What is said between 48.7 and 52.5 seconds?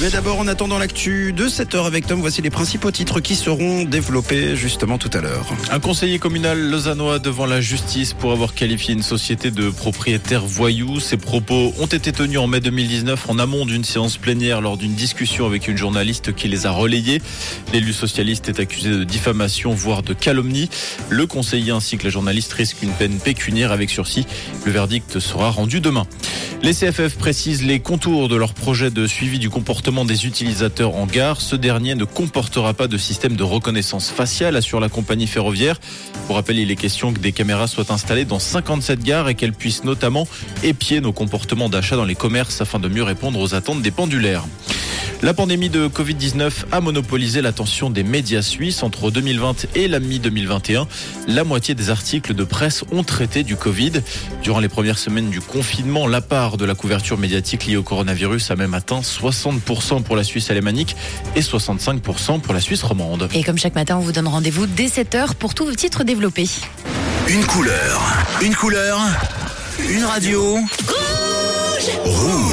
entre 2020 et la mi-2021. La moitié des articles de